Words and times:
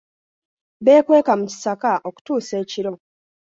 Beekweka 0.85 1.31
mu 1.39 1.45
kisaka 1.51 1.91
okutuusa 2.07 2.53
ekiro. 2.63 2.93